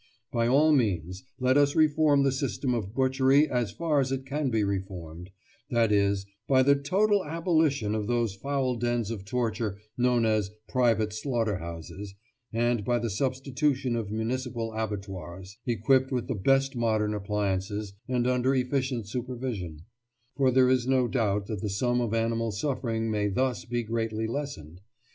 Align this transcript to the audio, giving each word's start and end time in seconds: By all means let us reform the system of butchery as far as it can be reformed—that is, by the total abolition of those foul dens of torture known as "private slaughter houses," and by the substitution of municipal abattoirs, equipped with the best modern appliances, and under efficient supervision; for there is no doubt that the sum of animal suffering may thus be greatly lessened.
By 0.31 0.47
all 0.47 0.71
means 0.71 1.23
let 1.39 1.57
us 1.57 1.75
reform 1.75 2.23
the 2.23 2.31
system 2.31 2.73
of 2.73 2.95
butchery 2.95 3.47
as 3.47 3.69
far 3.69 3.99
as 3.99 4.11
it 4.11 4.25
can 4.25 4.49
be 4.49 4.63
reformed—that 4.63 5.91
is, 5.91 6.25
by 6.47 6.63
the 6.63 6.73
total 6.75 7.23
abolition 7.23 7.93
of 7.93 8.07
those 8.07 8.33
foul 8.33 8.77
dens 8.77 9.11
of 9.11 9.25
torture 9.25 9.77
known 9.99 10.25
as 10.25 10.49
"private 10.67 11.13
slaughter 11.13 11.57
houses," 11.57 12.15
and 12.51 12.83
by 12.83 12.97
the 12.97 13.11
substitution 13.11 13.95
of 13.95 14.09
municipal 14.09 14.73
abattoirs, 14.73 15.59
equipped 15.67 16.11
with 16.11 16.27
the 16.27 16.33
best 16.33 16.75
modern 16.75 17.13
appliances, 17.13 17.93
and 18.07 18.25
under 18.25 18.55
efficient 18.55 19.07
supervision; 19.07 19.83
for 20.35 20.49
there 20.49 20.67
is 20.67 20.87
no 20.87 21.07
doubt 21.07 21.45
that 21.45 21.61
the 21.61 21.69
sum 21.69 22.01
of 22.01 22.11
animal 22.15 22.51
suffering 22.51 23.11
may 23.11 23.27
thus 23.27 23.65
be 23.65 23.83
greatly 23.83 24.25
lessened. 24.25 24.81